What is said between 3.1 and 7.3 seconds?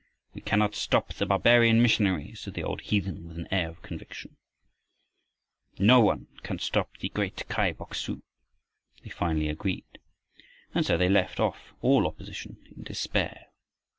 with an air of conviction. "No, no one can stop the